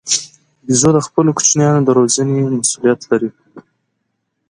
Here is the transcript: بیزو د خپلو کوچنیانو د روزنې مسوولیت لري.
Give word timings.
بیزو 0.65 0.89
د 0.95 0.99
خپلو 1.07 1.29
کوچنیانو 1.37 1.85
د 1.85 1.89
روزنې 1.99 2.37
مسوولیت 2.59 3.01
لري. 3.11 3.29